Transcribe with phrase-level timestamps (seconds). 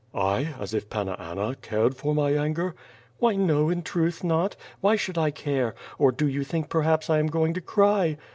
[0.15, 0.19] "T,
[0.59, 2.73] as if Panna Anna cared for my anger!"
[3.19, 4.55] "Why no, in truth, not.
[4.79, 5.75] Why should I care!
[5.99, 8.17] Or do you think perhaps I am going to cry?